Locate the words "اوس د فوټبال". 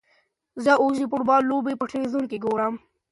0.83-1.41